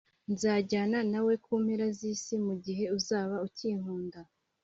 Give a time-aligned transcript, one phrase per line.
[0.31, 4.19] Nzajyana nawe ku mpera z’Isi mu gihe uzaba ukinkunda